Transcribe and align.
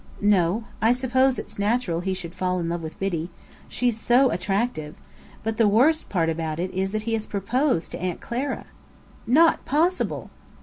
"No. 0.23 0.63
I 0.81 0.93
suppose 0.93 1.37
it's 1.37 1.59
natural 1.59 1.99
he 1.99 2.15
should 2.15 2.33
fall 2.33 2.59
in 2.59 2.67
love 2.69 2.81
with 2.81 2.97
Biddy. 2.99 3.29
She's 3.67 3.99
so 3.99 4.31
attractive! 4.31 4.95
But 5.43 5.57
the 5.57 5.67
worst 5.67 6.09
part 6.09 6.27
about 6.27 6.59
it 6.59 6.71
is 6.71 6.91
that 6.93 7.03
he 7.03 7.13
has 7.13 7.27
proposed 7.27 7.91
to 7.91 8.01
Aunt 8.01 8.19
Clara." 8.19 8.65
"Not 9.27 9.63
possible!" 9.63 10.31